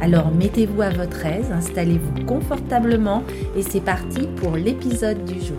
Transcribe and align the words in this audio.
Alors 0.00 0.30
mettez-vous 0.30 0.80
à 0.80 0.90
votre 0.90 1.26
aise, 1.26 1.50
installez-vous 1.50 2.24
confortablement 2.24 3.24
et 3.56 3.62
c'est 3.62 3.80
parti 3.80 4.28
pour 4.36 4.54
l'épisode 4.54 5.24
du 5.24 5.40
jour. 5.40 5.58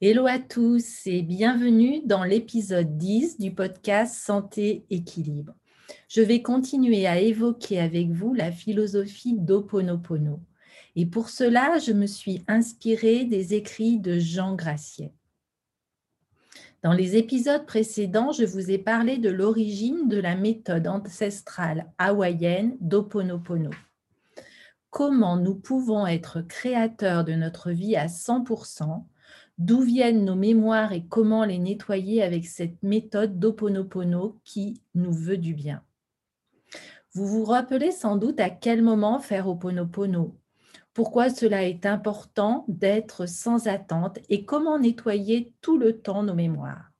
Hello 0.00 0.26
à 0.26 0.38
tous 0.38 1.06
et 1.06 1.22
bienvenue 1.22 2.02
dans 2.04 2.22
l'épisode 2.22 2.96
10 2.96 3.40
du 3.40 3.52
podcast 3.52 4.14
Santé 4.14 4.84
Équilibre. 4.90 5.54
Je 6.08 6.20
vais 6.20 6.40
continuer 6.40 7.08
à 7.08 7.18
évoquer 7.18 7.80
avec 7.80 8.10
vous 8.10 8.32
la 8.32 8.52
philosophie 8.52 9.34
d'Oponopono. 9.36 10.38
Et 10.94 11.06
pour 11.06 11.30
cela, 11.30 11.78
je 11.78 11.90
me 11.90 12.06
suis 12.06 12.44
inspirée 12.46 13.24
des 13.24 13.54
écrits 13.54 13.98
de 13.98 14.20
Jean 14.20 14.54
Graciet. 14.54 15.15
Dans 16.82 16.92
les 16.92 17.16
épisodes 17.16 17.66
précédents, 17.66 18.32
je 18.32 18.44
vous 18.44 18.70
ai 18.70 18.78
parlé 18.78 19.18
de 19.18 19.30
l'origine 19.30 20.08
de 20.08 20.18
la 20.18 20.36
méthode 20.36 20.86
ancestrale 20.86 21.90
hawaïenne 21.98 22.76
d'Oponopono. 22.80 23.70
Comment 24.90 25.36
nous 25.36 25.54
pouvons 25.54 26.06
être 26.06 26.42
créateurs 26.42 27.24
de 27.24 27.32
notre 27.32 27.70
vie 27.70 27.96
à 27.96 28.06
100%, 28.06 29.04
d'où 29.58 29.80
viennent 29.80 30.24
nos 30.24 30.36
mémoires 30.36 30.92
et 30.92 31.04
comment 31.06 31.44
les 31.44 31.58
nettoyer 31.58 32.22
avec 32.22 32.46
cette 32.46 32.82
méthode 32.82 33.38
d'Oponopono 33.38 34.38
qui 34.44 34.80
nous 34.94 35.12
veut 35.12 35.38
du 35.38 35.54
bien? 35.54 35.82
Vous 37.12 37.26
vous 37.26 37.44
rappelez 37.44 37.92
sans 37.92 38.16
doute 38.16 38.40
à 38.40 38.50
quel 38.50 38.82
moment 38.82 39.18
faire 39.18 39.48
Oponopono 39.48 40.36
pourquoi 40.96 41.28
cela 41.28 41.62
est 41.62 41.84
important 41.84 42.64
d'être 42.68 43.26
sans 43.26 43.66
attente 43.66 44.18
et 44.30 44.46
comment 44.46 44.78
nettoyer 44.78 45.52
tout 45.60 45.76
le 45.76 46.00
temps 46.00 46.22
nos 46.22 46.32
mémoires. 46.32 46.90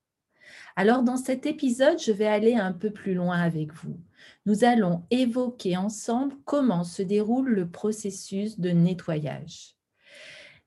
Alors 0.76 1.02
dans 1.02 1.16
cet 1.16 1.46
épisode, 1.46 1.98
je 1.98 2.12
vais 2.12 2.26
aller 2.26 2.56
un 2.56 2.74
peu 2.74 2.90
plus 2.90 3.14
loin 3.14 3.40
avec 3.40 3.72
vous. 3.72 3.98
Nous 4.44 4.64
allons 4.64 5.06
évoquer 5.10 5.78
ensemble 5.78 6.34
comment 6.44 6.84
se 6.84 7.00
déroule 7.00 7.48
le 7.48 7.70
processus 7.70 8.60
de 8.60 8.68
nettoyage. 8.68 9.76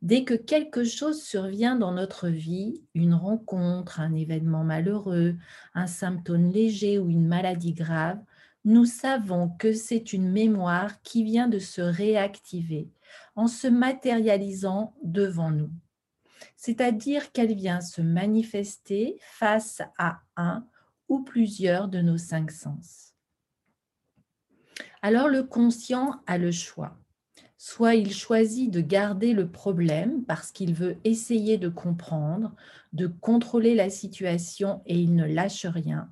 Dès 0.02 0.24
que 0.24 0.34
quelque 0.34 0.84
chose 0.84 1.22
survient 1.22 1.76
dans 1.76 1.92
notre 1.92 2.30
vie, 2.30 2.82
une 2.96 3.14
rencontre, 3.14 4.00
un 4.00 4.16
événement 4.16 4.64
malheureux, 4.64 5.36
un 5.76 5.86
symptôme 5.86 6.50
léger 6.50 6.98
ou 6.98 7.12
une 7.12 7.28
maladie 7.28 7.74
grave, 7.74 8.18
nous 8.66 8.86
savons 8.86 9.50
que 9.50 9.72
c'est 9.72 10.14
une 10.14 10.32
mémoire 10.32 11.00
qui 11.04 11.24
vient 11.24 11.48
de 11.48 11.60
se 11.60 11.82
réactiver 11.82 12.90
en 13.36 13.48
se 13.48 13.68
matérialisant 13.68 14.96
devant 15.04 15.52
nous. 15.52 15.72
C'est-à-dire 16.56 17.32
qu'elle 17.32 17.54
vient 17.54 17.82
se 17.82 18.02
manifester 18.02 19.18
face 19.22 19.82
à 19.98 20.20
un 20.36 20.66
ou 21.08 21.24
plusieurs 21.24 21.88
de 21.88 22.02
nos 22.02 22.18
cinq 22.18 22.52
sens. 22.52 23.14
Alors 25.02 25.28
le 25.28 25.44
conscient 25.44 26.22
a 26.28 26.38
le 26.38 26.52
choix. 26.52 26.98
Soit 27.58 27.96
il 27.96 28.14
choisit 28.14 28.72
de 28.72 28.80
garder 28.80 29.34
le 29.34 29.52
problème 29.52 30.24
parce 30.26 30.52
qu'il 30.52 30.74
veut 30.74 30.98
essayer 31.04 31.58
de 31.58 31.68
comprendre, 31.68 32.56
de 32.94 33.08
contrôler 33.08 33.76
la 33.76 33.90
situation 33.90 34.82
et 34.86 34.98
il 34.98 35.16
ne 35.16 35.26
lâche 35.26 35.66
rien, 35.66 36.10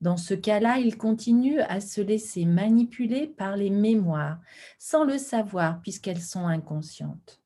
dans 0.00 0.16
ce 0.16 0.34
cas-là, 0.34 0.78
il 0.78 0.96
continue 0.96 1.60
à 1.60 1.80
se 1.80 2.00
laisser 2.00 2.44
manipuler 2.44 3.26
par 3.26 3.56
les 3.56 3.70
mémoires 3.70 4.40
sans 4.78 5.04
le 5.04 5.18
savoir 5.18 5.80
puisqu'elles 5.82 6.22
sont 6.22 6.46
inconscientes. 6.46 7.40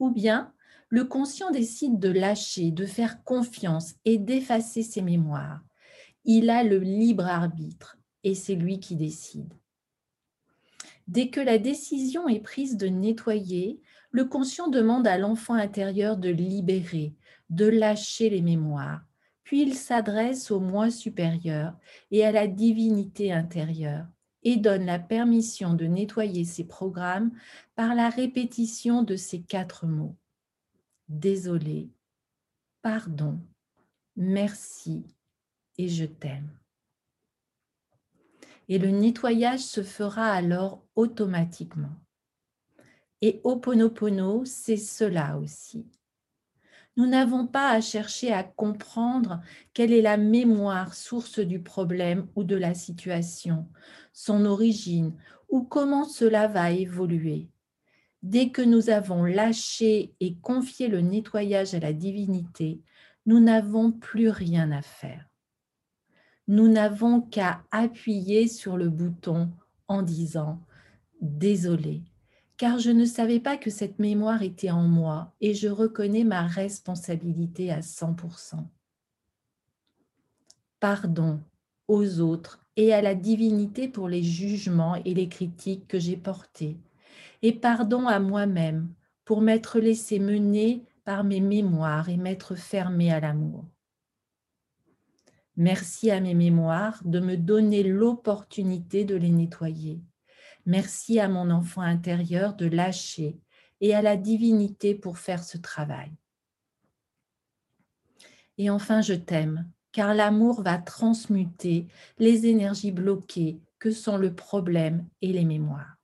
Ou 0.00 0.10
bien, 0.10 0.52
le 0.88 1.04
conscient 1.04 1.50
décide 1.50 1.98
de 2.00 2.08
lâcher, 2.08 2.72
de 2.72 2.86
faire 2.86 3.22
confiance 3.22 3.94
et 4.04 4.18
d'effacer 4.18 4.82
ses 4.82 5.02
mémoires. 5.02 5.60
Il 6.24 6.50
a 6.50 6.64
le 6.64 6.78
libre 6.78 7.26
arbitre 7.26 7.96
et 8.24 8.34
c'est 8.34 8.56
lui 8.56 8.80
qui 8.80 8.96
décide. 8.96 9.52
Dès 11.06 11.28
que 11.28 11.40
la 11.40 11.58
décision 11.58 12.28
est 12.28 12.40
prise 12.40 12.76
de 12.76 12.88
nettoyer, 12.88 13.80
le 14.10 14.24
conscient 14.24 14.68
demande 14.68 15.06
à 15.06 15.18
l'enfant 15.18 15.54
intérieur 15.54 16.16
de 16.16 16.30
libérer, 16.30 17.14
de 17.50 17.66
lâcher 17.66 18.30
les 18.30 18.42
mémoires 18.42 19.02
il 19.54 19.74
s'adresse 19.74 20.50
au 20.50 20.60
moi 20.60 20.90
supérieur 20.90 21.76
et 22.10 22.24
à 22.24 22.32
la 22.32 22.46
divinité 22.46 23.32
intérieure 23.32 24.06
et 24.42 24.56
donne 24.56 24.84
la 24.84 24.98
permission 24.98 25.74
de 25.74 25.86
nettoyer 25.86 26.44
ses 26.44 26.64
programmes 26.64 27.32
par 27.74 27.94
la 27.94 28.10
répétition 28.10 29.02
de 29.02 29.16
ces 29.16 29.42
quatre 29.42 29.86
mots. 29.86 30.16
Désolé, 31.08 31.90
pardon, 32.82 33.40
merci 34.16 35.04
et 35.78 35.88
je 35.88 36.04
t'aime. 36.04 36.50
Et 38.68 38.78
le 38.78 38.90
nettoyage 38.90 39.60
se 39.60 39.82
fera 39.82 40.30
alors 40.30 40.82
automatiquement. 40.94 41.94
Et 43.20 43.40
Oponopono, 43.44 44.44
c'est 44.44 44.76
cela 44.76 45.38
aussi. 45.38 45.86
Nous 46.96 47.06
n'avons 47.06 47.46
pas 47.46 47.70
à 47.70 47.80
chercher 47.80 48.32
à 48.32 48.44
comprendre 48.44 49.40
quelle 49.72 49.92
est 49.92 50.02
la 50.02 50.16
mémoire 50.16 50.94
source 50.94 51.40
du 51.40 51.60
problème 51.60 52.28
ou 52.36 52.44
de 52.44 52.54
la 52.54 52.74
situation, 52.74 53.68
son 54.12 54.44
origine 54.44 55.12
ou 55.48 55.62
comment 55.62 56.04
cela 56.04 56.46
va 56.46 56.70
évoluer. 56.70 57.48
Dès 58.22 58.50
que 58.50 58.62
nous 58.62 58.90
avons 58.90 59.24
lâché 59.24 60.14
et 60.20 60.36
confié 60.36 60.88
le 60.88 61.00
nettoyage 61.00 61.74
à 61.74 61.80
la 61.80 61.92
divinité, 61.92 62.80
nous 63.26 63.40
n'avons 63.40 63.90
plus 63.90 64.28
rien 64.28 64.70
à 64.70 64.80
faire. 64.80 65.28
Nous 66.46 66.68
n'avons 66.68 67.20
qu'à 67.20 67.64
appuyer 67.70 68.48
sur 68.48 68.76
le 68.76 68.88
bouton 68.88 69.50
en 69.88 70.02
disant⁇ 70.02 70.62
Désolé, 71.20 72.02
car 72.56 72.78
je 72.78 72.90
ne 72.90 73.04
savais 73.04 73.40
pas 73.40 73.56
que 73.56 73.70
cette 73.70 73.98
mémoire 73.98 74.42
était 74.42 74.70
en 74.70 74.82
moi 74.82 75.32
et 75.40 75.54
je 75.54 75.68
reconnais 75.68 76.24
ma 76.24 76.46
responsabilité 76.46 77.70
à 77.70 77.80
100%. 77.80 78.64
Pardon 80.80 81.40
aux 81.88 82.20
autres 82.20 82.64
et 82.76 82.92
à 82.92 83.02
la 83.02 83.14
divinité 83.14 83.88
pour 83.88 84.08
les 84.08 84.22
jugements 84.22 84.96
et 85.04 85.14
les 85.14 85.28
critiques 85.28 85.86
que 85.88 85.98
j'ai 85.98 86.16
portés. 86.16 86.76
Et 87.42 87.52
pardon 87.52 88.06
à 88.06 88.20
moi-même 88.20 88.88
pour 89.24 89.40
m'être 89.40 89.80
laissé 89.80 90.18
mener 90.18 90.84
par 91.04 91.24
mes 91.24 91.40
mémoires 91.40 92.08
et 92.08 92.16
m'être 92.16 92.54
fermé 92.54 93.12
à 93.12 93.20
l'amour. 93.20 93.64
Merci 95.56 96.10
à 96.10 96.20
mes 96.20 96.34
mémoires 96.34 97.00
de 97.04 97.20
me 97.20 97.36
donner 97.36 97.82
l'opportunité 97.82 99.04
de 99.04 99.14
les 99.14 99.30
nettoyer 99.30 100.00
Merci 100.66 101.20
à 101.20 101.28
mon 101.28 101.50
enfant 101.50 101.82
intérieur 101.82 102.54
de 102.54 102.66
lâcher 102.66 103.38
et 103.80 103.94
à 103.94 104.02
la 104.02 104.16
divinité 104.16 104.94
pour 104.94 105.18
faire 105.18 105.44
ce 105.44 105.58
travail. 105.58 106.10
Et 108.56 108.70
enfin, 108.70 109.02
je 109.02 109.14
t'aime, 109.14 109.70
car 109.92 110.14
l'amour 110.14 110.62
va 110.62 110.78
transmuter 110.78 111.86
les 112.18 112.46
énergies 112.46 112.92
bloquées 112.92 113.60
que 113.78 113.90
sont 113.90 114.16
le 114.16 114.34
problème 114.34 115.06
et 115.20 115.32
les 115.32 115.44
mémoires. 115.44 115.96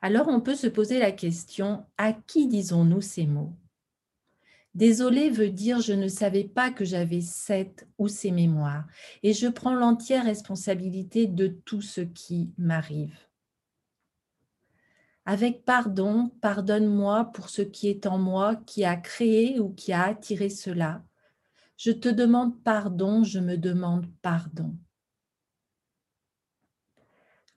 Alors 0.00 0.28
on 0.28 0.40
peut 0.40 0.56
se 0.56 0.66
poser 0.66 0.98
la 0.98 1.12
question, 1.12 1.86
à 1.96 2.12
qui 2.12 2.48
disons-nous 2.48 3.02
ces 3.02 3.26
mots? 3.26 3.54
Désolé 4.74 5.28
veut 5.28 5.50
dire 5.50 5.80
je 5.80 5.92
ne 5.92 6.08
savais 6.08 6.44
pas 6.44 6.70
que 6.70 6.84
j'avais 6.84 7.20
cette 7.20 7.86
ou 7.98 8.08
ces 8.08 8.30
mémoires 8.30 8.86
et 9.22 9.34
je 9.34 9.46
prends 9.46 9.74
l'entière 9.74 10.24
responsabilité 10.24 11.26
de 11.26 11.48
tout 11.48 11.82
ce 11.82 12.00
qui 12.00 12.54
m'arrive. 12.56 13.14
Avec 15.26 15.64
pardon, 15.64 16.30
pardonne-moi 16.40 17.26
pour 17.26 17.50
ce 17.50 17.62
qui 17.62 17.88
est 17.88 18.06
en 18.06 18.18
moi 18.18 18.56
qui 18.56 18.84
a 18.84 18.96
créé 18.96 19.60
ou 19.60 19.70
qui 19.70 19.92
a 19.92 20.04
attiré 20.04 20.48
cela. 20.48 21.04
Je 21.76 21.92
te 21.92 22.08
demande 22.08 22.62
pardon, 22.62 23.24
je 23.24 23.40
me 23.40 23.56
demande 23.56 24.06
pardon. 24.22 24.74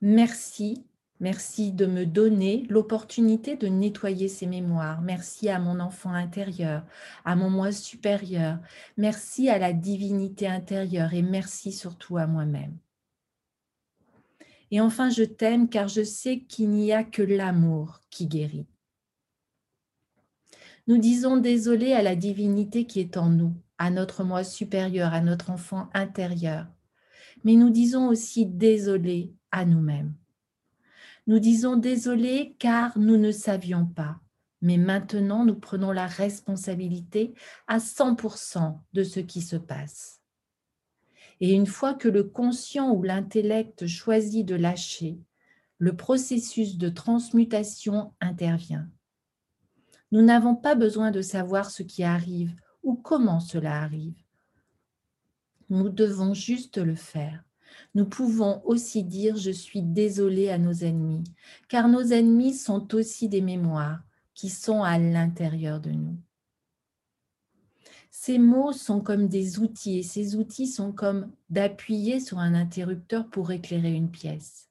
Merci 0.02 0.84
Merci 1.18 1.72
de 1.72 1.86
me 1.86 2.04
donner 2.04 2.66
l'opportunité 2.68 3.56
de 3.56 3.68
nettoyer 3.68 4.28
ces 4.28 4.46
mémoires. 4.46 5.00
Merci 5.00 5.48
à 5.48 5.58
mon 5.58 5.80
enfant 5.80 6.12
intérieur, 6.12 6.84
à 7.24 7.36
mon 7.36 7.48
moi 7.48 7.72
supérieur. 7.72 8.58
Merci 8.98 9.48
à 9.48 9.58
la 9.58 9.72
divinité 9.72 10.46
intérieure 10.46 11.14
et 11.14 11.22
merci 11.22 11.72
surtout 11.72 12.18
à 12.18 12.26
moi-même. 12.26 12.76
Et 14.70 14.80
enfin, 14.80 15.08
je 15.08 15.22
t'aime 15.22 15.68
car 15.68 15.88
je 15.88 16.02
sais 16.02 16.40
qu'il 16.40 16.70
n'y 16.70 16.92
a 16.92 17.02
que 17.02 17.22
l'amour 17.22 18.00
qui 18.10 18.26
guérit. 18.26 18.66
Nous 20.86 20.98
disons 20.98 21.38
désolé 21.38 21.94
à 21.94 22.02
la 22.02 22.14
divinité 22.14 22.84
qui 22.84 23.00
est 23.00 23.16
en 23.16 23.30
nous, 23.30 23.54
à 23.78 23.90
notre 23.90 24.22
moi 24.22 24.44
supérieur, 24.44 25.14
à 25.14 25.20
notre 25.20 25.50
enfant 25.50 25.88
intérieur. 25.94 26.66
Mais 27.44 27.54
nous 27.54 27.70
disons 27.70 28.08
aussi 28.08 28.44
désolé 28.44 29.32
à 29.50 29.64
nous-mêmes. 29.64 30.14
Nous 31.26 31.38
disons 31.40 31.76
désolé 31.76 32.54
car 32.58 32.96
nous 32.98 33.16
ne 33.16 33.32
savions 33.32 33.86
pas. 33.86 34.20
Mais 34.62 34.76
maintenant, 34.78 35.44
nous 35.44 35.56
prenons 35.56 35.92
la 35.92 36.06
responsabilité 36.06 37.34
à 37.66 37.78
100% 37.78 38.78
de 38.92 39.02
ce 39.02 39.20
qui 39.20 39.42
se 39.42 39.56
passe. 39.56 40.20
Et 41.40 41.52
une 41.52 41.66
fois 41.66 41.94
que 41.94 42.08
le 42.08 42.24
conscient 42.24 42.92
ou 42.92 43.02
l'intellect 43.02 43.86
choisit 43.86 44.46
de 44.46 44.54
lâcher, 44.54 45.18
le 45.78 45.94
processus 45.94 46.78
de 46.78 46.88
transmutation 46.88 48.14
intervient. 48.20 48.88
Nous 50.12 50.22
n'avons 50.22 50.56
pas 50.56 50.74
besoin 50.74 51.10
de 51.10 51.20
savoir 51.20 51.70
ce 51.70 51.82
qui 51.82 52.02
arrive 52.02 52.54
ou 52.82 52.94
comment 52.94 53.40
cela 53.40 53.82
arrive. 53.82 54.16
Nous 55.68 55.88
devons 55.88 56.32
juste 56.32 56.78
le 56.78 56.94
faire. 56.94 57.45
Nous 57.94 58.06
pouvons 58.06 58.62
aussi 58.64 59.04
dire 59.04 59.36
je 59.36 59.50
suis 59.50 59.82
désolé 59.82 60.50
à 60.50 60.58
nos 60.58 60.72
ennemis, 60.72 61.24
car 61.68 61.88
nos 61.88 62.02
ennemis 62.02 62.54
sont 62.54 62.94
aussi 62.94 63.28
des 63.28 63.40
mémoires 63.40 64.00
qui 64.34 64.50
sont 64.50 64.82
à 64.82 64.98
l'intérieur 64.98 65.80
de 65.80 65.90
nous. 65.90 66.16
Ces 68.10 68.38
mots 68.38 68.72
sont 68.72 69.00
comme 69.00 69.28
des 69.28 69.58
outils 69.58 69.98
et 69.98 70.02
ces 70.02 70.36
outils 70.36 70.66
sont 70.66 70.92
comme 70.92 71.30
d'appuyer 71.50 72.18
sur 72.18 72.38
un 72.38 72.54
interrupteur 72.54 73.28
pour 73.28 73.52
éclairer 73.52 73.92
une 73.92 74.10
pièce. 74.10 74.68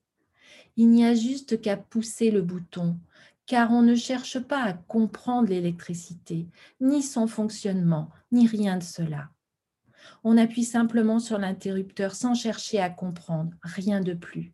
Il 0.77 0.89
n'y 0.89 1.05
a 1.05 1.13
juste 1.13 1.61
qu'à 1.61 1.77
pousser 1.77 2.31
le 2.31 2.41
bouton, 2.41 2.97
car 3.45 3.71
on 3.71 3.81
ne 3.81 3.95
cherche 3.95 4.39
pas 4.39 4.63
à 4.63 4.73
comprendre 4.73 5.49
l'électricité, 5.49 6.47
ni 6.81 7.01
son 7.01 7.27
fonctionnement, 7.27 8.09
ni 8.31 8.47
rien 8.47 8.77
de 8.77 8.83
cela. 8.83 9.29
On 10.23 10.37
appuie 10.37 10.63
simplement 10.63 11.19
sur 11.19 11.37
l'interrupteur 11.37 12.15
sans 12.15 12.35
chercher 12.35 12.79
à 12.79 12.89
comprendre, 12.89 13.51
rien 13.61 14.01
de 14.01 14.13
plus. 14.13 14.53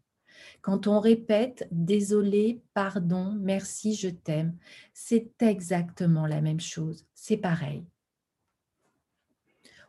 Quand 0.61 0.87
on 0.87 0.99
répète 0.99 1.67
désolé, 1.71 2.61
pardon, 2.73 3.35
merci, 3.39 3.95
je 3.95 4.09
t'aime, 4.09 4.55
c'est 4.93 5.31
exactement 5.41 6.27
la 6.27 6.41
même 6.41 6.59
chose, 6.59 7.05
c'est 7.13 7.37
pareil. 7.37 7.83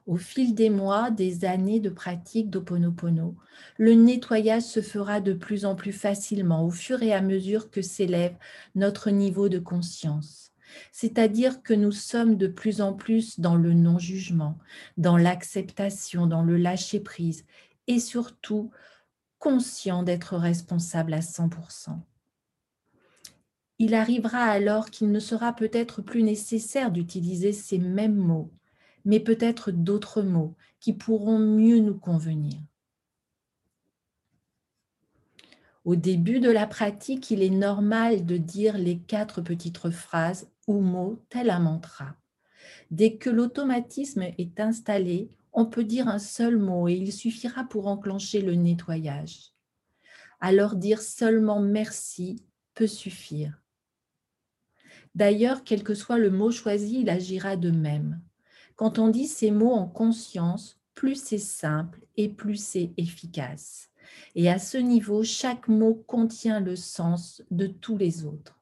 Au 0.06 0.16
fil 0.16 0.54
des 0.54 0.70
mois, 0.70 1.10
des 1.10 1.44
années 1.44 1.78
de 1.78 1.90
pratique 1.90 2.50
d'Oponopono, 2.50 3.36
le 3.78 3.94
nettoyage 3.94 4.64
se 4.64 4.82
fera 4.82 5.20
de 5.20 5.32
plus 5.32 5.64
en 5.64 5.76
plus 5.76 5.92
facilement 5.92 6.64
au 6.66 6.70
fur 6.70 7.02
et 7.02 7.12
à 7.12 7.22
mesure 7.22 7.70
que 7.70 7.82
s'élève 7.82 8.36
notre 8.74 9.10
niveau 9.10 9.48
de 9.48 9.60
conscience 9.60 10.51
c'est-à-dire 10.92 11.62
que 11.62 11.74
nous 11.74 11.92
sommes 11.92 12.36
de 12.36 12.46
plus 12.46 12.80
en 12.80 12.92
plus 12.92 13.40
dans 13.40 13.56
le 13.56 13.72
non-jugement, 13.72 14.58
dans 14.96 15.16
l'acceptation, 15.16 16.26
dans 16.26 16.42
le 16.42 16.56
lâcher-prise 16.56 17.44
et 17.86 18.00
surtout 18.00 18.70
conscients 19.38 20.02
d'être 20.02 20.36
responsables 20.36 21.14
à 21.14 21.20
100%. 21.20 21.98
Il 23.78 23.94
arrivera 23.94 24.44
alors 24.44 24.90
qu'il 24.90 25.10
ne 25.10 25.18
sera 25.18 25.52
peut-être 25.52 26.02
plus 26.02 26.22
nécessaire 26.22 26.92
d'utiliser 26.92 27.52
ces 27.52 27.78
mêmes 27.78 28.14
mots, 28.14 28.52
mais 29.04 29.18
peut-être 29.18 29.72
d'autres 29.72 30.22
mots 30.22 30.54
qui 30.78 30.92
pourront 30.92 31.40
mieux 31.40 31.80
nous 31.80 31.98
convenir. 31.98 32.60
Au 35.84 35.96
début 35.96 36.38
de 36.38 36.50
la 36.50 36.68
pratique, 36.68 37.32
il 37.32 37.42
est 37.42 37.50
normal 37.50 38.24
de 38.24 38.36
dire 38.36 38.78
les 38.78 38.98
quatre 39.00 39.40
petites 39.40 39.90
phrases 39.90 40.48
ou 40.66 40.80
mots 40.80 41.22
tel 41.28 41.50
un 41.50 41.60
mantra. 41.60 42.16
Dès 42.90 43.16
que 43.16 43.30
l'automatisme 43.30 44.22
est 44.22 44.60
installé, 44.60 45.30
on 45.52 45.66
peut 45.66 45.84
dire 45.84 46.08
un 46.08 46.18
seul 46.18 46.56
mot 46.56 46.88
et 46.88 46.94
il 46.94 47.12
suffira 47.12 47.64
pour 47.64 47.86
enclencher 47.86 48.40
le 48.40 48.54
nettoyage. 48.54 49.52
Alors 50.40 50.74
dire 50.74 51.02
seulement 51.02 51.60
merci 51.60 52.44
peut 52.74 52.86
suffire. 52.86 53.62
D'ailleurs, 55.14 55.62
quel 55.64 55.82
que 55.82 55.94
soit 55.94 56.18
le 56.18 56.30
mot 56.30 56.50
choisi, 56.50 57.00
il 57.00 57.10
agira 57.10 57.56
de 57.56 57.70
même. 57.70 58.20
Quand 58.76 58.98
on 58.98 59.08
dit 59.08 59.26
ces 59.26 59.50
mots 59.50 59.72
en 59.72 59.86
conscience, 59.86 60.80
plus 60.94 61.16
c'est 61.16 61.38
simple 61.38 62.00
et 62.16 62.28
plus 62.28 62.56
c'est 62.56 62.92
efficace. 62.96 63.90
Et 64.34 64.50
à 64.50 64.58
ce 64.58 64.78
niveau, 64.78 65.22
chaque 65.22 65.68
mot 65.68 65.94
contient 66.06 66.60
le 66.60 66.76
sens 66.76 67.42
de 67.50 67.66
tous 67.66 67.98
les 67.98 68.24
autres. 68.24 68.61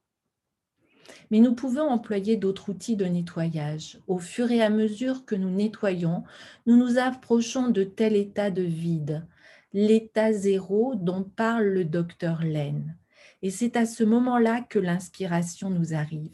Mais 1.30 1.40
nous 1.40 1.54
pouvons 1.54 1.88
employer 1.88 2.36
d'autres 2.36 2.70
outils 2.70 2.96
de 2.96 3.04
nettoyage. 3.04 3.98
Au 4.06 4.18
fur 4.18 4.50
et 4.50 4.62
à 4.62 4.70
mesure 4.70 5.24
que 5.24 5.34
nous 5.34 5.50
nettoyons, 5.50 6.24
nous 6.66 6.76
nous 6.76 6.98
approchons 6.98 7.68
de 7.68 7.84
tel 7.84 8.16
état 8.16 8.50
de 8.50 8.62
vide, 8.62 9.26
l'état 9.72 10.32
zéro 10.32 10.94
dont 10.94 11.24
parle 11.24 11.66
le 11.66 11.84
docteur 11.84 12.42
Laine. 12.42 12.96
Et 13.42 13.50
c'est 13.50 13.76
à 13.76 13.86
ce 13.86 14.04
moment-là 14.04 14.60
que 14.62 14.78
l'inspiration 14.78 15.70
nous 15.70 15.94
arrive. 15.94 16.30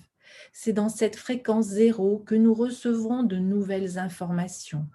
C'est 0.53 0.73
dans 0.73 0.89
cette 0.89 1.17
fréquence 1.17 1.67
zéro 1.67 2.19
que 2.19 2.35
nous 2.35 2.55
recevrons 2.55 3.23
de 3.23 3.37
nouvelles 3.37 3.99
informations, 3.99 4.87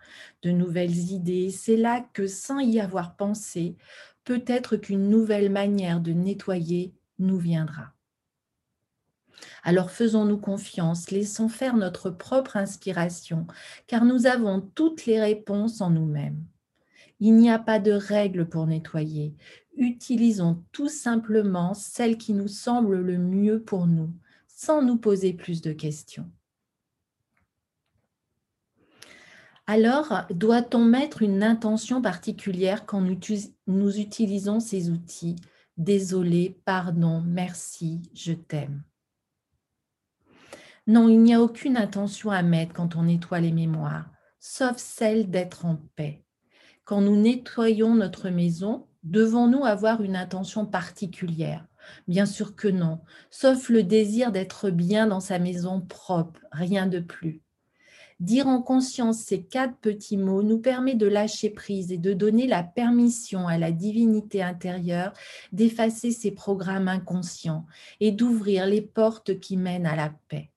de 0.44 0.52
nouvelles 0.52 1.12
idées. 1.12 1.50
C'est 1.50 1.78
là 1.78 2.06
que, 2.14 2.28
sans 2.28 2.60
y 2.60 2.80
avoir 2.80 3.16
pensé, 3.16 3.76
peut-être 4.24 4.76
qu'une 4.76 5.10
nouvelle 5.10 5.50
manière 5.50 6.00
de 6.02 6.12
nettoyer 6.12 6.94
nous 7.20 7.38
viendra. 7.38 7.94
Alors 9.64 9.92
faisons-nous 9.92 10.38
confiance, 10.38 11.12
laissons 11.12 11.50
faire 11.50 11.76
notre 11.76 12.10
propre 12.10 12.58
inspiration, 12.58 13.48
car 13.88 14.06
nous 14.06 14.26
avons 14.26 14.62
toutes 14.76 15.06
les 15.06 15.20
réponses 15.20 15.82
en 15.82 15.90
nous-mêmes. 15.90 16.44
Il 17.20 17.36
n'y 17.36 17.52
a 17.52 17.60
pas 17.60 17.80
de 17.80 17.92
règle 17.92 18.50
pour 18.50 18.66
nettoyer. 18.66 19.36
Utilisons 19.78 20.64
tout 20.72 20.90
simplement 20.90 21.74
celle 21.74 22.18
qui 22.18 22.34
nous 22.34 22.48
semble 22.48 22.98
le 23.00 23.18
mieux 23.18 23.62
pour 23.62 23.88
nous, 23.88 24.12
sans 24.48 24.82
nous 24.82 24.98
poser 24.98 25.34
plus 25.34 25.62
de 25.62 25.72
questions. 25.72 26.30
Alors, 29.68 30.26
doit-on 30.32 30.84
mettre 30.84 31.22
une 31.22 31.44
intention 31.44 32.02
particulière 32.02 32.86
quand 32.86 33.02
nous, 33.68 34.00
utilisons 34.00 34.60
ces 34.60 34.90
outils? 34.90 35.36
Désolé, 35.78 36.60
pardon, 36.66 37.22
merci, 37.22 38.02
je 38.14 38.34
t'aime. 38.34 38.84
Non, 40.92 41.08
il 41.08 41.22
n'y 41.22 41.34
a 41.34 41.42
aucune 41.42 41.78
intention 41.78 42.32
à 42.32 42.44
mettre 42.44 42.74
quand 42.74 42.98
on 42.98 43.04
nettoie 43.04 43.40
les 43.40 43.54
mémoires, 43.54 44.10
sauf 44.42 44.76
celle 44.76 45.30
d'être 45.30 45.64
en 45.64 45.78
paix. 45.96 46.26
Quand 46.84 47.00
nous 47.00 47.16
nettoyons 47.16 47.96
notre 47.96 48.28
maison, 48.28 48.88
devons-nous 49.04 49.64
avoir 49.64 50.02
une 50.02 50.18
intention 50.18 50.66
particulière? 50.66 51.66
Bien 52.10 52.26
sûr 52.26 52.58
que 52.58 52.68
non, 52.68 53.00
sauf 53.30 53.70
le 53.70 53.84
désir 53.84 54.34
d'être 54.34 54.70
bien 54.70 55.08
dans 55.08 55.22
sa 55.22 55.40
maison 55.40 55.80
propre, 55.80 56.42
rien 56.52 56.88
de 56.88 57.00
plus. 57.00 57.42
Dire 58.20 58.50
en 58.50 58.62
conscience 58.62 59.20
ces 59.20 59.44
quatre 59.44 59.78
petits 59.78 60.18
mots 60.18 60.44
nous 60.44 60.60
permet 60.60 60.96
de 60.96 61.08
lâcher 61.08 61.52
prise 61.52 61.94
et 61.94 62.00
de 62.00 62.12
donner 62.12 62.48
la 62.48 62.64
permission 62.64 63.48
à 63.48 63.58
la 63.58 63.72
divinité 63.72 64.44
intérieure 64.44 65.14
d'effacer 65.54 66.12
ses 66.12 66.32
programmes 66.32 66.90
inconscients 66.90 67.66
et 68.02 68.12
d'ouvrir 68.12 68.66
les 68.66 68.82
portes 68.82 69.40
qui 69.40 69.56
mènent 69.56 69.88
à 69.88 69.96
la 69.96 70.14
paix. 70.28 70.51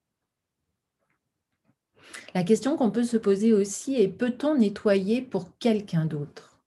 La 2.35 2.44
question 2.44 2.76
qu'on 2.76 2.90
peut 2.90 3.04
se 3.04 3.16
poser 3.16 3.52
aussi 3.52 3.94
est 3.94 4.09
peut-on 4.09 4.56
nettoyer 4.56 5.23
pour 5.23 5.56
quelqu'un 5.59 6.06
d'autre? 6.06 6.61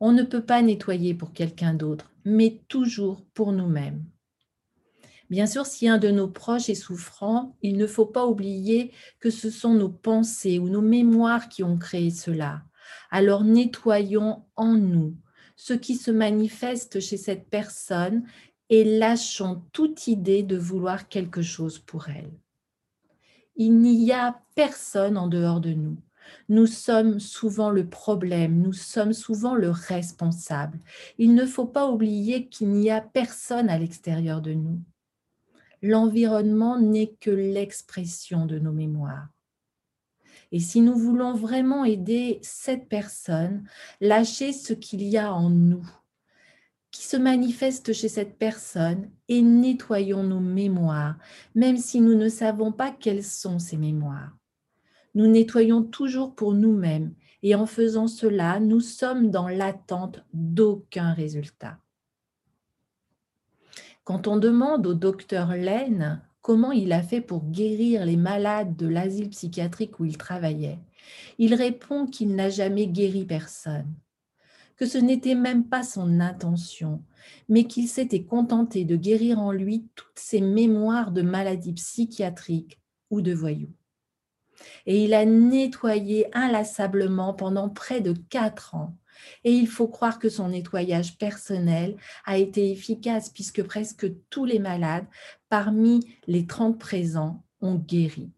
On 0.00 0.12
ne 0.12 0.22
peut 0.22 0.44
pas 0.44 0.62
nettoyer 0.62 1.14
pour 1.14 1.32
quelqu'un 1.32 1.74
d'autre, 1.74 2.10
mais 2.24 2.60
toujours 2.68 3.24
pour 3.34 3.52
nous-mêmes. 3.52 4.04
Bien 5.30 5.46
sûr, 5.46 5.64
si 5.64 5.88
un 5.88 5.98
de 5.98 6.10
nos 6.10 6.28
proches 6.28 6.68
est 6.68 6.74
souffrant, 6.74 7.56
il 7.62 7.76
ne 7.76 7.86
faut 7.86 8.06
pas 8.06 8.26
oublier 8.26 8.92
que 9.18 9.30
ce 9.30 9.48
sont 9.48 9.74
nos 9.74 9.88
pensées 9.88 10.58
ou 10.58 10.68
nos 10.68 10.82
mémoires 10.82 11.48
qui 11.48 11.62
ont 11.62 11.78
créé 11.78 12.10
cela. 12.10 12.62
Alors 13.10 13.44
nettoyons 13.44 14.44
en 14.56 14.74
nous 14.74 15.16
ce 15.56 15.74
qui 15.74 15.94
se 15.94 16.10
manifeste 16.10 16.98
chez 16.98 17.16
cette 17.16 17.48
personne 17.48 18.24
et 18.68 18.98
lâchons 18.98 19.62
toute 19.72 20.08
idée 20.08 20.42
de 20.42 20.56
vouloir 20.56 21.08
quelque 21.08 21.40
chose 21.40 21.78
pour 21.78 22.08
elle 22.08 22.41
il 23.56 23.78
n'y 23.78 24.12
a 24.12 24.40
personne 24.54 25.16
en 25.16 25.28
dehors 25.28 25.60
de 25.60 25.72
nous. 25.72 25.96
Nous 26.48 26.66
sommes 26.66 27.20
souvent 27.20 27.70
le 27.70 27.86
problème, 27.88 28.60
nous 28.60 28.72
sommes 28.72 29.12
souvent 29.12 29.54
le 29.54 29.70
responsable. 29.70 30.78
Il 31.18 31.34
ne 31.34 31.46
faut 31.46 31.66
pas 31.66 31.90
oublier 31.90 32.48
qu'il 32.48 32.70
n'y 32.70 32.90
a 32.90 33.00
personne 33.00 33.68
à 33.68 33.78
l'extérieur 33.78 34.40
de 34.40 34.52
nous. 34.54 34.80
L'environnement 35.82 36.78
n'est 36.78 37.14
que 37.20 37.30
l'expression 37.30 38.46
de 38.46 38.58
nos 38.58 38.72
mémoires. 38.72 39.28
Et 40.52 40.60
si 40.60 40.80
nous 40.80 40.96
voulons 40.96 41.34
vraiment 41.34 41.84
aider 41.84 42.38
cette 42.42 42.88
personne, 42.88 43.66
lâcher 44.00 44.52
ce 44.52 44.74
qu'il 44.74 45.02
y 45.02 45.16
a 45.16 45.32
en 45.32 45.48
nous, 45.48 45.88
qui 46.92 47.04
se 47.04 47.16
manifeste 47.16 47.92
chez 47.92 48.08
cette 48.08 48.38
personne, 48.38 49.10
et 49.28 49.42
nettoyons 49.42 50.22
nos 50.22 50.40
mémoires, 50.40 51.16
même 51.54 51.78
si 51.78 52.00
nous 52.00 52.14
ne 52.14 52.28
savons 52.28 52.70
pas 52.70 52.90
quelles 52.90 53.24
sont 53.24 53.58
ces 53.58 53.78
mémoires. 53.78 54.36
Nous 55.14 55.26
nettoyons 55.26 55.82
toujours 55.82 56.34
pour 56.34 56.54
nous-mêmes, 56.54 57.14
et 57.42 57.54
en 57.54 57.66
faisant 57.66 58.06
cela, 58.06 58.60
nous 58.60 58.80
sommes 58.80 59.30
dans 59.30 59.48
l'attente 59.48 60.22
d'aucun 60.32 61.12
résultat. 61.12 61.78
Quand 64.04 64.28
on 64.28 64.36
demande 64.36 64.86
au 64.86 64.94
docteur 64.94 65.54
Laine 65.56 66.22
comment 66.40 66.72
il 66.72 66.92
a 66.92 67.02
fait 67.02 67.20
pour 67.20 67.44
guérir 67.50 68.04
les 68.04 68.16
malades 68.16 68.76
de 68.76 68.86
l'asile 68.86 69.30
psychiatrique 69.30 70.00
où 70.00 70.04
il 70.04 70.18
travaillait, 70.18 70.78
il 71.38 71.54
répond 71.54 72.06
qu'il 72.06 72.34
n'a 72.34 72.50
jamais 72.50 72.86
guéri 72.86 73.24
personne, 73.24 73.94
que 74.76 74.86
ce 74.86 74.98
n'était 74.98 75.34
même 75.34 75.64
pas 75.68 75.82
son 75.82 76.20
intention, 76.20 77.02
mais 77.48 77.64
qu'il 77.64 77.88
s'était 77.88 78.24
contenté 78.24 78.84
de 78.84 78.96
guérir 78.96 79.38
en 79.38 79.52
lui 79.52 79.88
toutes 79.94 80.18
ses 80.18 80.40
mémoires 80.40 81.12
de 81.12 81.22
maladies 81.22 81.74
psychiatriques 81.74 82.80
ou 83.10 83.20
de 83.20 83.32
voyous. 83.32 83.72
Et 84.86 85.04
il 85.04 85.14
a 85.14 85.24
nettoyé 85.24 86.26
inlassablement 86.36 87.34
pendant 87.34 87.68
près 87.68 88.00
de 88.00 88.12
quatre 88.12 88.74
ans 88.74 88.96
et 89.44 89.52
il 89.52 89.68
faut 89.68 89.88
croire 89.88 90.18
que 90.18 90.28
son 90.28 90.48
nettoyage 90.48 91.18
personnel 91.18 91.96
a 92.24 92.38
été 92.38 92.70
efficace 92.70 93.30
puisque 93.30 93.62
presque 93.62 94.06
tous 94.30 94.44
les 94.44 94.58
malades 94.58 95.06
parmi 95.48 96.00
les 96.26 96.46
30 96.46 96.78
présents 96.78 97.44
ont 97.60 97.76
guéri. 97.76 98.30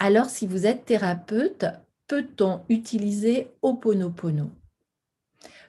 Alors, 0.00 0.30
si 0.30 0.46
vous 0.46 0.64
êtes 0.64 0.84
thérapeute, 0.84 1.66
peut-on 2.06 2.60
utiliser 2.68 3.50
Oponopono? 3.62 4.52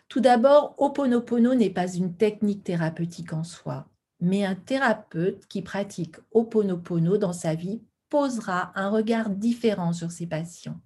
Tout 0.08 0.20
d'abord, 0.20 0.76
Oponopono 0.78 1.56
n'est 1.56 1.72
pas 1.72 1.92
une 1.92 2.14
technique 2.16 2.64
thérapeutique 2.64 3.34
en 3.34 3.44
soi, 3.44 3.88
mais 4.20 4.46
un 4.46 4.54
thérapeute 4.54 5.48
qui 5.48 5.64
pratique 5.64 6.18
Oponopono 6.32 7.18
dans 7.18 7.34
sa 7.34 7.56
vie 7.56 7.82
posera 8.10 8.72
un 8.76 8.90
regard 8.90 9.32
différent 9.32 9.94
sur 9.94 10.12
ses 10.12 10.28
patients. 10.28 10.80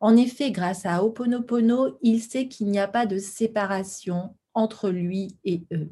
En 0.00 0.16
effet, 0.16 0.50
grâce 0.50 0.86
à 0.86 1.04
Oponopono, 1.04 1.98
il 2.00 2.22
sait 2.22 2.48
qu'il 2.48 2.68
n'y 2.68 2.78
a 2.78 2.88
pas 2.88 3.04
de 3.04 3.18
séparation 3.18 4.34
entre 4.54 4.88
lui 4.88 5.36
et 5.44 5.66
eux. 5.72 5.90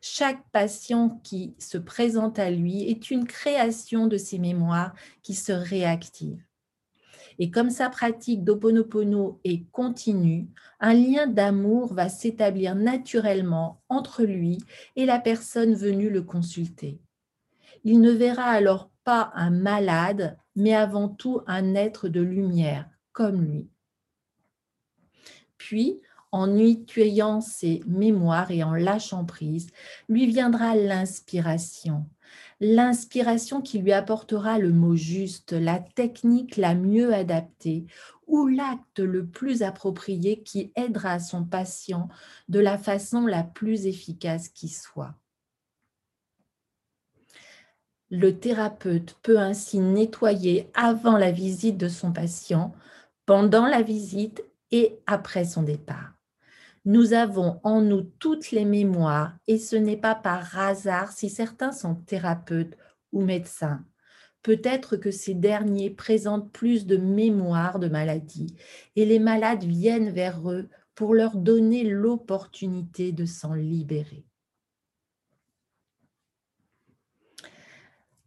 Chaque 0.00 0.42
patient 0.50 1.20
qui 1.24 1.54
se 1.58 1.78
présente 1.78 2.38
à 2.38 2.50
lui 2.50 2.82
est 2.82 3.10
une 3.10 3.26
création 3.26 4.06
de 4.06 4.16
ses 4.16 4.38
mémoires 4.38 4.94
qui 5.22 5.34
se 5.34 5.52
réactive. 5.52 6.42
Et 7.38 7.50
comme 7.50 7.70
sa 7.70 7.88
pratique 7.88 8.44
d'Oponopono 8.44 9.40
est 9.44 9.64
continue, 9.70 10.48
un 10.78 10.92
lien 10.92 11.26
d'amour 11.26 11.94
va 11.94 12.10
s'établir 12.10 12.74
naturellement 12.74 13.80
entre 13.88 14.24
lui 14.24 14.58
et 14.94 15.06
la 15.06 15.18
personne 15.18 15.74
venue 15.74 16.10
le 16.10 16.20
consulter. 16.20 17.00
Il 17.84 18.02
ne 18.02 18.10
verra 18.10 18.44
alors 18.44 18.90
pas 19.04 19.32
un 19.34 19.50
malade, 19.50 20.36
mais 20.54 20.74
avant 20.74 21.08
tout 21.08 21.40
un 21.46 21.74
être 21.74 22.08
de 22.08 22.20
lumière, 22.20 22.90
comme 23.12 23.42
lui. 23.42 23.70
Puis, 25.56 26.00
en 26.32 26.46
nettoyant 26.48 27.40
ses 27.40 27.82
mémoires 27.86 28.50
et 28.50 28.62
en 28.62 28.74
lâchant 28.74 29.24
prise, 29.24 29.68
lui 30.08 30.26
viendra 30.26 30.74
l'inspiration. 30.74 32.06
L'inspiration 32.60 33.62
qui 33.62 33.78
lui 33.78 33.92
apportera 33.92 34.58
le 34.58 34.72
mot 34.72 34.94
juste, 34.94 35.52
la 35.52 35.78
technique 35.80 36.56
la 36.56 36.74
mieux 36.74 37.14
adaptée 37.14 37.86
ou 38.26 38.46
l'acte 38.46 39.00
le 39.00 39.26
plus 39.26 39.62
approprié 39.62 40.42
qui 40.42 40.70
aidera 40.76 41.18
son 41.18 41.44
patient 41.44 42.08
de 42.48 42.60
la 42.60 42.78
façon 42.78 43.26
la 43.26 43.42
plus 43.42 43.86
efficace 43.86 44.48
qui 44.48 44.68
soit. 44.68 45.14
Le 48.10 48.38
thérapeute 48.38 49.16
peut 49.22 49.38
ainsi 49.38 49.78
nettoyer 49.78 50.68
avant 50.74 51.16
la 51.16 51.30
visite 51.30 51.76
de 51.76 51.88
son 51.88 52.12
patient, 52.12 52.74
pendant 53.24 53.66
la 53.66 53.82
visite 53.82 54.44
et 54.72 54.98
après 55.06 55.44
son 55.44 55.62
départ. 55.62 56.19
Nous 56.84 57.12
avons 57.12 57.60
en 57.62 57.82
nous 57.82 58.02
toutes 58.02 58.50
les 58.50 58.64
mémoires 58.64 59.36
et 59.46 59.58
ce 59.58 59.76
n'est 59.76 59.96
pas 59.96 60.14
par 60.14 60.58
hasard 60.58 61.12
si 61.12 61.28
certains 61.28 61.72
sont 61.72 61.94
thérapeutes 61.94 62.76
ou 63.12 63.22
médecins. 63.22 63.84
Peut-être 64.42 64.96
que 64.96 65.10
ces 65.10 65.34
derniers 65.34 65.90
présentent 65.90 66.50
plus 66.50 66.86
de 66.86 66.96
mémoires 66.96 67.78
de 67.78 67.88
maladies 67.88 68.56
et 68.96 69.04
les 69.04 69.18
malades 69.18 69.64
viennent 69.64 70.10
vers 70.10 70.50
eux 70.50 70.68
pour 70.94 71.14
leur 71.14 71.36
donner 71.36 71.84
l'opportunité 71.84 73.12
de 73.12 73.26
s'en 73.26 73.52
libérer. 73.52 74.24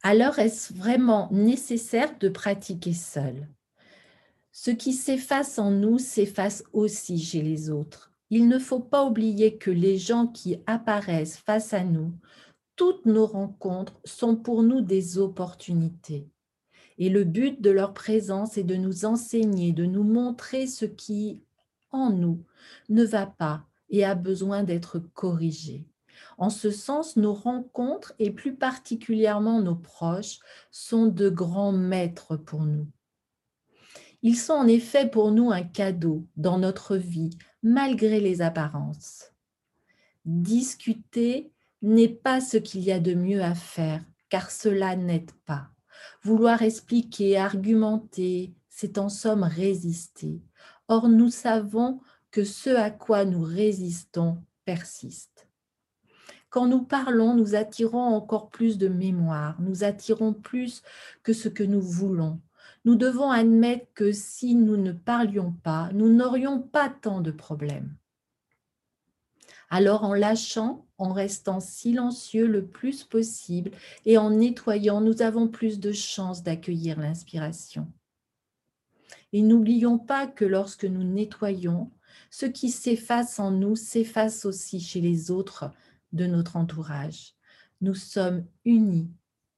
alors 0.03 0.37
est-ce 0.37 0.73
vraiment 0.73 1.29
nécessaire 1.31 2.17
de 2.19 2.27
pratiquer 2.27 2.93
seul? 2.93 3.47
Ce 4.51 4.69
qui 4.69 4.93
s'efface 4.93 5.57
en 5.57 5.71
nous 5.71 5.97
s'efface 5.97 6.63
aussi 6.73 7.17
chez 7.17 7.41
les 7.41 7.69
autres. 7.69 8.12
Il 8.35 8.47
ne 8.47 8.57
faut 8.57 8.79
pas 8.79 9.05
oublier 9.05 9.59
que 9.59 9.69
les 9.69 9.99
gens 9.99 10.25
qui 10.25 10.57
apparaissent 10.65 11.37
face 11.37 11.71
à 11.71 11.83
nous, 11.83 12.13
toutes 12.75 13.05
nos 13.05 13.27
rencontres 13.27 13.93
sont 14.05 14.35
pour 14.35 14.63
nous 14.63 14.81
des 14.81 15.19
opportunités. 15.19 16.27
Et 16.97 17.09
le 17.09 17.25
but 17.25 17.61
de 17.61 17.69
leur 17.69 17.93
présence 17.93 18.57
est 18.57 18.63
de 18.63 18.75
nous 18.75 19.05
enseigner, 19.05 19.71
de 19.71 19.85
nous 19.85 20.01
montrer 20.01 20.65
ce 20.65 20.85
qui, 20.85 21.43
en 21.91 22.09
nous, 22.09 22.43
ne 22.89 23.03
va 23.03 23.27
pas 23.27 23.67
et 23.91 24.03
a 24.03 24.15
besoin 24.15 24.63
d'être 24.63 24.97
corrigé. 24.97 25.85
En 26.39 26.49
ce 26.49 26.71
sens, 26.71 27.17
nos 27.17 27.35
rencontres, 27.35 28.15
et 28.17 28.31
plus 28.31 28.55
particulièrement 28.55 29.61
nos 29.61 29.75
proches, 29.75 30.39
sont 30.71 31.05
de 31.05 31.29
grands 31.29 31.71
maîtres 31.71 32.35
pour 32.35 32.63
nous. 32.63 32.87
Ils 34.25 34.37
sont 34.37 34.53
en 34.53 34.67
effet 34.67 35.09
pour 35.09 35.31
nous 35.31 35.51
un 35.51 35.63
cadeau 35.63 36.25
dans 36.37 36.57
notre 36.57 36.95
vie, 36.95 37.37
malgré 37.61 38.21
les 38.21 38.41
apparences. 38.41 39.33
Discuter 40.23 41.51
n'est 41.81 42.07
pas 42.07 42.39
ce 42.39 42.55
qu'il 42.55 42.81
y 42.81 42.91
a 42.93 43.01
de 43.01 43.13
mieux 43.13 43.43
à 43.43 43.53
faire, 43.53 44.01
car 44.29 44.49
cela 44.49 44.95
n'aide 44.95 45.31
pas. 45.45 45.67
Vouloir 46.23 46.61
expliquer, 46.61 47.37
argumenter, 47.37 48.53
c'est 48.69 48.97
en 48.97 49.09
somme 49.09 49.43
résister. 49.43 50.41
Or, 50.87 51.09
nous 51.09 51.29
savons 51.29 51.99
que 52.31 52.45
ce 52.45 52.69
à 52.69 52.91
quoi 52.91 53.25
nous 53.25 53.43
résistons 53.43 54.41
persiste. 54.63 55.49
Quand 56.49 56.67
nous 56.67 56.83
parlons, 56.83 57.35
nous 57.35 57.55
attirons 57.55 57.99
encore 57.99 58.49
plus 58.49 58.77
de 58.77 58.87
mémoire, 58.87 59.61
nous 59.61 59.83
attirons 59.83 60.33
plus 60.33 60.81
que 61.23 61.33
ce 61.33 61.49
que 61.49 61.63
nous 61.63 61.81
voulons. 61.81 62.39
Nous 62.85 62.95
devons 62.95 63.31
admettre 63.31 63.87
que 63.93 64.11
si 64.11 64.55
nous 64.55 64.77
ne 64.77 64.91
parlions 64.91 65.51
pas, 65.51 65.89
nous 65.93 66.11
n'aurions 66.11 66.61
pas 66.61 66.89
tant 66.89 67.21
de 67.21 67.31
problèmes. 67.31 67.95
Alors 69.69 70.03
en 70.03 70.13
lâchant, 70.13 70.85
en 70.97 71.13
restant 71.13 71.59
silencieux 71.59 72.45
le 72.45 72.65
plus 72.67 73.03
possible 73.03 73.71
et 74.05 74.17
en 74.17 74.29
nettoyant, 74.29 75.01
nous 75.01 75.21
avons 75.21 75.47
plus 75.47 75.79
de 75.79 75.91
chances 75.91 76.43
d'accueillir 76.43 76.99
l'inspiration. 76.99 77.91
Et 79.31 79.41
n'oublions 79.41 79.97
pas 79.97 80.27
que 80.27 80.45
lorsque 80.45 80.85
nous 80.85 81.03
nettoyons, 81.03 81.89
ce 82.29 82.45
qui 82.45 82.69
s'efface 82.69 83.39
en 83.39 83.51
nous 83.51 83.75
s'efface 83.75 84.45
aussi 84.45 84.79
chez 84.79 85.01
les 85.01 85.31
autres 85.31 85.71
de 86.11 86.27
notre 86.27 86.55
entourage. 86.55 87.33
Nous 87.81 87.95
sommes 87.95 88.45
unis, 88.65 89.09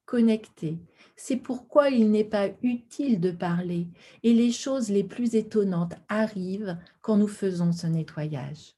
connectés. 0.06 0.80
C'est 1.16 1.38
pourquoi 1.38 1.90
il 1.90 2.12
n'est 2.12 2.24
pas 2.24 2.50
utile 2.62 3.20
de 3.20 3.32
parler 3.32 3.88
et 4.24 4.34
les 4.34 4.52
choses 4.52 4.90
les 4.90 5.04
plus 5.04 5.36
étonnantes 5.36 5.94
arrivent 6.10 6.78
quand 7.02 7.18
nous 7.18 7.28
faisons 7.28 7.72
ce 7.72 7.88
nettoyage. 7.88 8.76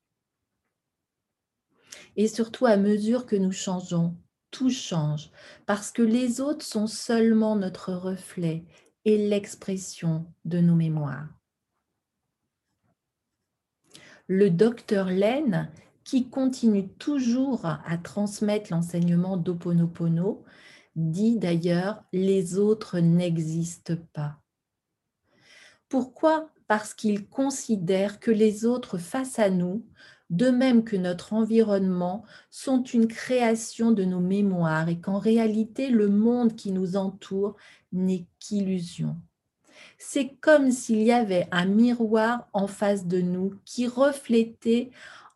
Et 2.15 2.27
surtout 2.27 2.65
à 2.65 2.77
mesure 2.77 3.25
que 3.25 3.35
nous 3.35 3.51
changeons, 3.51 4.15
tout 4.51 4.69
change 4.69 5.31
parce 5.65 5.91
que 5.91 6.01
les 6.01 6.41
autres 6.41 6.65
sont 6.65 6.87
seulement 6.87 7.55
notre 7.55 7.93
reflet 7.93 8.63
et 9.05 9.17
l'expression 9.29 10.25
de 10.45 10.59
nos 10.59 10.75
mémoires. 10.75 11.27
Le 14.27 14.49
docteur 14.49 15.07
Laine 15.07 15.71
qui 16.03 16.29
continue 16.29 16.87
toujours 16.87 17.65
à 17.65 17.97
transmettre 17.97 18.71
l'enseignement 18.71 19.35
d'Oponopono, 19.35 20.45
dit 20.97 21.37
d'ailleurs 21.37 22.03
les 22.11 22.57
autres 22.57 22.99
n'existent 22.99 23.97
pas. 24.11 24.39
Pourquoi? 25.87 26.49
Parce 26.67 26.93
qu'il 26.93 27.29
considère 27.29 28.19
que 28.19 28.31
les 28.31 28.65
autres 28.65 28.97
face 28.97 29.39
à 29.39 29.49
nous, 29.49 29.85
de 30.29 30.49
même 30.49 30.83
que 30.83 30.97
notre 30.97 31.31
environnement, 31.31 32.25
sont 32.49 32.83
une 32.83 33.07
création 33.07 33.91
de 33.91 34.03
nos 34.03 34.19
mémoires 34.19 34.89
et 34.89 34.99
qu'en 34.99 35.19
réalité 35.19 35.89
le 35.89 36.09
monde 36.09 36.55
qui 36.55 36.73
nous 36.73 36.97
entoure 36.97 37.55
n'est 37.93 38.25
qu'illusion. 38.39 39.15
C'est 39.97 40.35
comme 40.41 40.71
s'il 40.71 41.03
y 41.03 41.11
avait 41.11 41.47
un 41.51 41.65
miroir 41.65 42.49
en 42.51 42.67
face 42.67 43.05
de 43.05 43.21
nous 43.21 43.53
qui 43.63 43.87
reflétait 43.87 44.89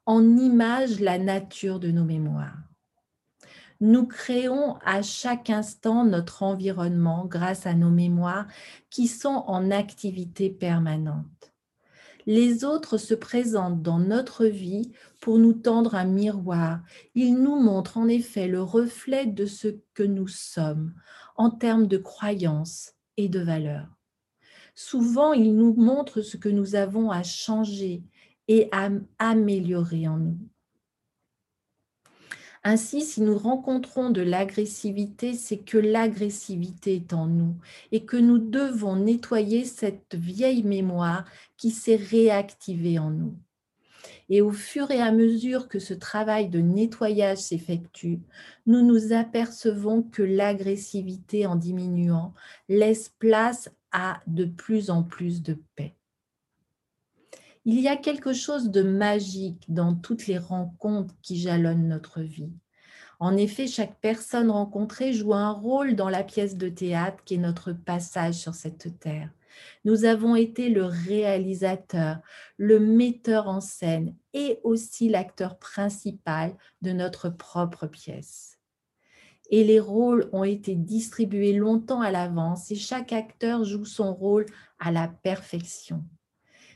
en 0.06 0.38
image 0.38 1.00
la 1.00 1.18
nature 1.18 1.80
de 1.80 1.92
nos 1.92 2.04
mémoires. 2.04 2.58
Nous 3.82 4.06
créons 4.06 4.76
à 4.86 5.02
chaque 5.02 5.50
instant 5.50 6.06
notre 6.06 6.44
environnement 6.44 7.26
grâce 7.26 7.66
à 7.66 7.74
nos 7.74 7.90
mémoires 7.90 8.46
qui 8.92 9.08
sont 9.08 9.44
en 9.48 9.72
activité 9.72 10.52
permanente. 10.52 11.26
Les 12.28 12.64
autres 12.64 13.00
se 13.00 13.16
présentent 13.16 13.82
dans 13.82 13.98
notre 13.98 14.46
vie 14.46 14.92
pour 15.20 15.40
nous 15.40 15.54
tendre 15.54 15.96
un 15.96 16.06
miroir. 16.06 16.82
Ils 17.16 17.34
nous 17.34 17.60
montrent 17.60 17.98
en 17.98 18.08
effet 18.08 18.48
le 18.48 18.62
reflet 18.62 19.26
de 19.26 19.48
ce 19.48 19.70
que 19.96 20.04
nous 20.04 20.28
sommes 20.28 20.94
en 21.36 21.50
termes 21.50 21.88
de 21.88 21.98
croyances 21.98 22.94
et 23.18 23.30
de 23.30 23.40
valeurs. 23.40 23.90
Souvent, 24.76 25.34
ils 25.34 25.56
nous 25.56 25.74
montrent 25.74 26.22
ce 26.22 26.38
que 26.38 26.50
nous 26.50 26.76
avons 26.76 27.10
à 27.10 27.24
changer 27.24 28.04
et 28.48 28.70
à 28.72 28.90
améliorer 29.18 30.08
en 30.08 30.18
nous. 30.18 30.38
Ainsi, 32.64 33.02
si 33.02 33.22
nous 33.22 33.38
rencontrons 33.38 34.12
de 34.12 34.22
l'agressivité, 34.22 35.34
c'est 35.34 35.58
que 35.58 35.80
l'agressivité 35.80 36.96
est 36.96 37.14
en 37.14 37.26
nous 37.26 37.56
et 37.92 38.06
que 38.06 38.18
nous 38.18 38.38
devons 38.38 38.96
nettoyer 38.96 39.66
cette 39.66 40.14
vieille 40.14 40.64
mémoire 40.64 41.26
qui 41.58 41.72
s'est 41.72 41.96
réactivée 41.96 43.00
en 43.00 43.10
nous. 43.10 43.36
Et 44.30 44.42
au 44.42 44.52
fur 44.52 44.92
et 44.92 45.02
à 45.02 45.12
mesure 45.12 45.68
que 45.68 45.80
ce 45.80 45.94
travail 45.94 46.50
de 46.50 46.60
nettoyage 46.60 47.40
s'effectue, 47.40 48.22
nous 48.68 48.86
nous 48.86 49.12
apercevons 49.12 50.04
que 50.04 50.22
l'agressivité 50.22 51.48
en 51.48 51.56
diminuant 51.56 52.34
laisse 52.70 53.10
place 53.10 53.70
à 53.92 54.22
de 54.28 54.46
plus 54.46 54.90
en 54.90 55.04
plus 55.04 55.42
de 55.42 55.58
paix. 55.76 55.96
Il 57.64 57.80
y 57.80 57.88
a 57.88 57.96
quelque 57.96 58.34
chose 58.34 58.72
de 58.72 58.82
magique 58.82 59.66
dans 59.68 59.94
toutes 59.94 60.26
les 60.26 60.40
rencontres 60.40 61.14
qui 61.22 61.40
jalonnent 61.40 61.88
notre 61.88 62.22
vie. 62.22 62.52
En 63.20 63.38
effet, 63.38 63.68
chaque 63.68 64.00
personne 64.02 64.50
rencontrée 64.50 65.14
joue 65.14 65.36
un 65.36 65.52
rôle 65.52 65.96
dans 65.96 66.10
la 66.10 66.24
pièce 66.24 66.58
de 66.58 66.70
théâtre 66.70 67.24
qui 67.24 67.36
est 67.36 67.38
notre 67.38 67.72
passage 67.72 68.34
sur 68.34 68.56
cette 68.56 69.00
terre. 69.00 69.30
Nous 69.86 70.06
avons 70.06 70.36
été 70.36 70.70
le 70.70 70.86
réalisateur, 70.86 72.18
le 72.58 72.80
metteur 72.80 73.48
en 73.48 73.62
scène 73.62 74.16
et 74.34 74.60
aussi 74.64 75.08
l'acteur 75.08 75.60
principal 75.60 76.56
de 76.82 76.94
notre 76.94 77.30
propre 77.30 77.86
pièce. 77.86 78.58
Et 79.52 79.64
les 79.64 79.80
rôles 79.80 80.30
ont 80.34 80.46
été 80.46 80.74
distribués 80.74 81.54
longtemps 81.54 82.02
à 82.02 82.10
l'avance 82.10 82.72
et 82.72 82.76
chaque 82.76 83.14
acteur 83.14 83.66
joue 83.66 83.86
son 83.86 84.16
rôle 84.16 84.48
à 84.80 84.92
la 84.92 85.08
perfection. 85.08 86.04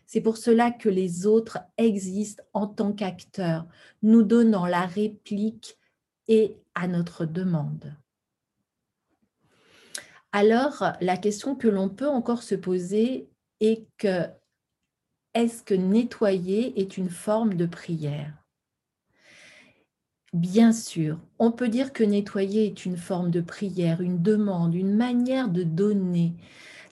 C'est 0.05 0.21
pour 0.21 0.37
cela 0.37 0.71
que 0.71 0.89
les 0.89 1.25
autres 1.25 1.59
existent 1.77 2.43
en 2.53 2.67
tant 2.67 2.93
qu'acteurs, 2.93 3.65
nous 4.03 4.23
donnant 4.23 4.65
la 4.65 4.85
réplique 4.85 5.77
et 6.27 6.57
à 6.75 6.87
notre 6.87 7.25
demande. 7.25 7.95
Alors, 10.31 10.83
la 10.99 11.17
question 11.17 11.55
que 11.55 11.67
l'on 11.67 11.89
peut 11.89 12.09
encore 12.09 12.43
se 12.43 12.55
poser 12.55 13.29
est 13.61 13.87
que 13.97 14.27
est-ce 15.33 15.63
que 15.63 15.73
nettoyer 15.73 16.79
est 16.79 16.97
une 16.97 17.09
forme 17.09 17.55
de 17.55 17.65
prière? 17.65 18.33
Bien 20.33 20.73
sûr, 20.73 21.19
on 21.39 21.51
peut 21.53 21.69
dire 21.69 21.93
que 21.93 22.03
nettoyer 22.03 22.65
est 22.65 22.85
une 22.85 22.97
forme 22.97 23.31
de 23.31 23.39
prière, 23.39 24.01
une 24.01 24.21
demande, 24.21 24.75
une 24.75 24.93
manière 24.93 25.47
de 25.47 25.63
donner, 25.63 26.33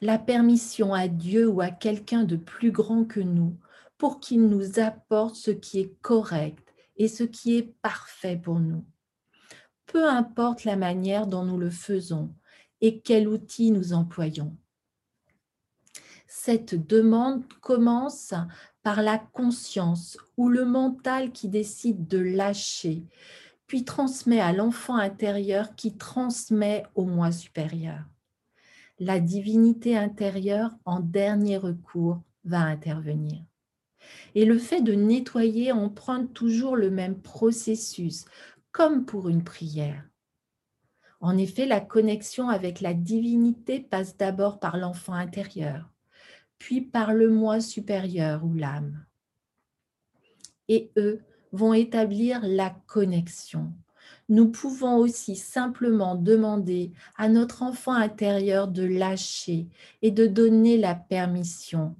la 0.03 0.19
permission 0.19 0.93
à 0.93 1.07
Dieu 1.07 1.47
ou 1.47 1.61
à 1.61 1.69
quelqu'un 1.69 2.25
de 2.25 2.35
plus 2.35 2.71
grand 2.71 3.05
que 3.05 3.21
nous 3.21 3.57
pour 3.97 4.19
qu'il 4.19 4.49
nous 4.49 4.79
apporte 4.79 5.35
ce 5.35 5.51
qui 5.51 5.79
est 5.79 5.93
correct 6.01 6.73
et 6.97 7.07
ce 7.07 7.23
qui 7.23 7.55
est 7.55 7.73
parfait 7.81 8.35
pour 8.35 8.59
nous. 8.59 8.83
Peu 9.85 10.05
importe 10.09 10.65
la 10.65 10.75
manière 10.75 11.25
dont 11.25 11.45
nous 11.45 11.57
le 11.57 11.69
faisons 11.69 12.33
et 12.81 12.99
quel 12.99 13.29
outil 13.29 13.71
nous 13.71 13.93
employons. 13.93 14.57
Cette 16.27 16.75
demande 16.75 17.47
commence 17.61 18.33
par 18.81 19.01
la 19.01 19.17
conscience 19.17 20.17
ou 20.35 20.49
le 20.49 20.65
mental 20.65 21.31
qui 21.31 21.47
décide 21.47 22.07
de 22.07 22.17
lâcher, 22.17 23.05
puis 23.67 23.85
transmet 23.85 24.41
à 24.41 24.51
l'enfant 24.51 24.97
intérieur 24.97 25.75
qui 25.75 25.95
transmet 25.95 26.83
au 26.95 27.05
moi 27.05 27.31
supérieur 27.31 28.03
la 28.99 29.19
divinité 29.19 29.97
intérieure, 29.97 30.71
en 30.85 30.99
dernier 30.99 31.57
recours, 31.57 32.21
va 32.43 32.59
intervenir. 32.59 33.43
Et 34.35 34.45
le 34.45 34.57
fait 34.57 34.81
de 34.81 34.93
nettoyer 34.93 35.71
emprunte 35.71 36.33
toujours 36.33 36.75
le 36.75 36.89
même 36.89 37.21
processus, 37.21 38.25
comme 38.71 39.05
pour 39.05 39.29
une 39.29 39.43
prière. 39.43 40.03
En 41.21 41.37
effet, 41.37 41.65
la 41.65 41.79
connexion 41.79 42.49
avec 42.49 42.81
la 42.81 42.93
divinité 42.93 43.79
passe 43.79 44.17
d'abord 44.17 44.59
par 44.59 44.75
l'enfant 44.77 45.13
intérieur, 45.13 45.89
puis 46.57 46.81
par 46.81 47.13
le 47.13 47.29
moi 47.29 47.61
supérieur 47.61 48.43
ou 48.43 48.53
l'âme. 48.53 49.05
Et 50.67 50.91
eux 50.97 51.21
vont 51.53 51.73
établir 51.73 52.41
la 52.43 52.71
connexion, 52.87 53.73
nous 54.29 54.49
pouvons 54.51 54.97
aussi 54.97 55.35
simplement 55.35 56.15
demander 56.15 56.91
à 57.17 57.29
notre 57.29 57.63
enfant 57.63 57.93
intérieur 57.93 58.67
de 58.67 58.83
lâcher 58.83 59.67
et 60.01 60.11
de 60.11 60.27
donner 60.27 60.77
la 60.77 60.95
permission 60.95 61.95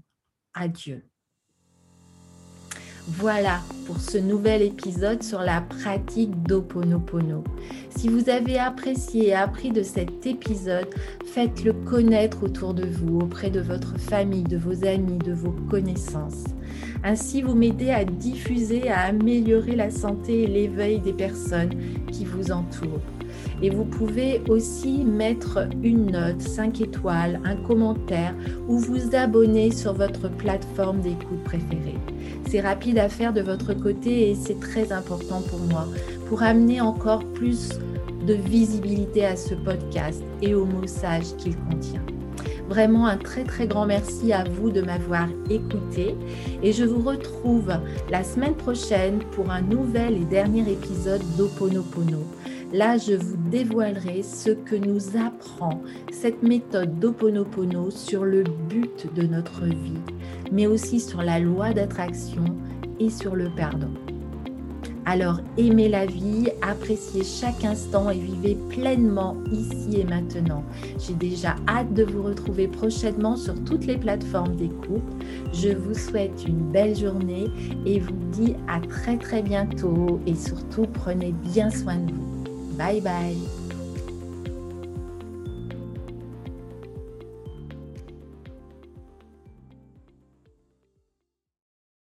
à 0.54 0.68
Dieu. 0.68 1.06
Voilà 3.08 3.60
pour 3.86 4.00
ce 4.00 4.18
nouvel 4.18 4.62
épisode 4.62 5.24
sur 5.24 5.42
la 5.42 5.60
pratique 5.60 6.42
d'Oponopono. 6.44 7.44
Si 7.90 8.08
vous 8.08 8.30
avez 8.30 8.58
apprécié 8.58 9.28
et 9.28 9.34
appris 9.34 9.72
de 9.72 9.84
cet 9.84 10.26
épisode, 10.26 10.88
faites-le 11.26 11.74
connaître 11.74 12.44
autour 12.44 12.74
de 12.74 12.86
vous, 12.86 13.20
auprès 13.20 13.50
de 13.50 13.60
votre 13.60 14.00
famille, 14.00 14.44
de 14.44 14.56
vos 14.56 14.86
amis, 14.86 15.18
de 15.18 15.34
vos 15.34 15.54
connaissances. 15.70 16.46
Ainsi, 17.04 17.42
vous 17.42 17.56
m'aidez 17.56 17.90
à 17.90 18.06
diffuser, 18.06 18.90
à 18.90 19.02
améliorer 19.02 19.76
la 19.76 19.92
santé 19.92 20.44
et 20.44 20.48
l'éveil 20.48 21.02
des 21.02 21.12
personnes 21.12 21.74
qui 22.10 22.24
vous 22.24 22.52
entourent. 22.52 23.02
Et 23.62 23.70
vous 23.70 23.86
pouvez 23.86 24.42
aussi 24.50 25.04
mettre 25.04 25.68
une 25.84 26.12
note, 26.12 26.42
5 26.42 26.82
étoiles, 26.82 27.40
un 27.46 27.56
commentaire 27.56 28.36
ou 28.68 28.78
vous 28.78 29.16
abonner 29.16 29.72
sur 29.72 29.94
votre 29.94 30.30
plateforme 30.30 31.02
d'écoute 31.02 31.44
préférée. 31.44 31.98
C'est 32.50 32.62
rapide 32.62 32.98
à 32.98 33.10
faire 33.10 33.34
de 33.34 33.42
votre 33.42 33.74
côté 33.74 34.30
et 34.30 34.36
c'est 34.36 34.60
très 34.60 34.92
important 34.92 35.42
pour 35.42 35.60
moi 35.60 35.88
pour 36.28 36.44
amener 36.44 36.82
encore 36.82 37.24
plus 37.34 37.70
de 38.26 38.34
visibilité 38.34 39.26
à 39.26 39.36
ce 39.36 39.54
podcast 39.54 40.24
et 40.42 40.54
au 40.54 40.66
message 40.66 41.36
qu'il 41.38 41.56
contient. 41.58 42.04
Vraiment 42.70 43.08
un 43.08 43.18
très 43.18 43.44
très 43.44 43.68
grand 43.68 43.86
merci 43.86 44.32
à 44.32 44.46
vous 44.46 44.72
de 44.72 44.82
m'avoir 44.82 45.28
écouté 45.50 46.16
et 46.64 46.72
je 46.72 46.86
vous 46.86 47.02
retrouve 47.02 47.72
la 48.10 48.24
semaine 48.24 48.56
prochaine 48.56 49.20
pour 49.32 49.52
un 49.52 49.62
nouvel 49.62 50.16
et 50.18 50.26
dernier 50.26 50.72
épisode 50.72 51.22
d'Oponopono. 51.38 52.24
Là, 52.74 52.98
je 52.98 53.14
vous 53.14 53.38
dévoilerai 53.52 54.24
ce 54.24 54.50
que 54.50 54.76
nous 54.76 55.16
apprend 55.16 55.84
cette 56.12 56.42
méthode 56.42 56.98
d'Oponopono 56.98 57.92
sur 57.92 58.26
le 58.26 58.44
but 58.68 59.14
de 59.14 59.28
notre 59.28 59.66
vie, 59.66 60.02
mais 60.52 60.66
aussi 60.66 61.00
sur 61.00 61.22
la 61.22 61.40
loi 61.40 61.72
d'attraction 61.72 62.46
et 63.00 63.12
sur 63.12 63.36
le 63.36 63.52
pardon. 63.56 63.92
Alors 65.06 65.40
aimez 65.60 65.88
la 65.88 66.08
vie, 66.08 66.48
appréciez 66.64 67.24
chaque 67.24 67.64
instant 67.64 68.10
et 68.10 68.18
vivez 68.18 68.58
pleinement 68.70 69.38
ici 69.52 70.00
et 70.00 70.06
maintenant. 70.06 70.64
J'ai 70.98 71.14
déjà 71.14 71.56
hâte 71.68 71.94
de 71.94 72.04
vous 72.04 72.24
retrouver 72.24 72.68
prochainement 72.68 73.36
sur 73.36 73.54
toutes 73.66 73.86
les 73.86 74.00
plateformes 74.00 74.56
d'écoute. 74.56 75.04
Je 75.54 75.70
vous 75.70 75.94
souhaite 75.94 76.48
une 76.48 76.72
belle 76.72 76.96
journée 76.96 77.52
et 77.86 78.00
vous 78.00 78.18
dis 78.32 78.56
à 78.68 78.80
très 78.80 79.18
très 79.18 79.44
bientôt 79.44 80.20
et 80.26 80.34
surtout 80.34 80.88
prenez 80.92 81.34
bien 81.34 81.70
soin 81.70 81.98
de 81.98 82.12
vous. 82.14 82.33
Bye 82.78 83.00
bye 83.00 83.63